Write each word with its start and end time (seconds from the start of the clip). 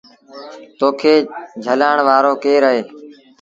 تو 0.79 0.87
کي 0.99 1.13
جھلآڻ 1.63 1.97
وآرو 2.07 2.33
ڪير 2.43 2.61
اهي؟ 2.69 2.81